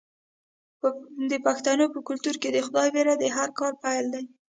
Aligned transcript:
د 1.29 1.31
پښتنو 1.45 1.85
په 1.93 1.99
کلتور 2.07 2.35
کې 2.41 2.49
د 2.51 2.57
خدای 2.65 2.87
ویره 2.93 3.15
د 3.17 3.25
هر 3.37 3.49
کار 3.59 3.73
پیل 3.83 4.05
دی. 4.13 4.25